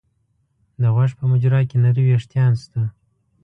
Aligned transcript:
د 0.81 0.83
غوږ 0.95 1.11
په 1.19 1.23
مجرا 1.31 1.59
کې 1.69 1.77
نري 1.83 2.01
وېښتان 2.05 2.51
شته. 2.61 2.81